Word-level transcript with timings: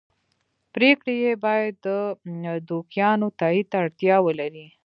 پرېکړې 0.73 1.13
یې 1.25 1.33
باید 1.43 1.73
د 1.85 1.87
دوکیانو 2.69 3.27
تایید 3.39 3.65
ته 3.71 3.75
اړتیا 3.83 4.15
ولري. 4.25 4.67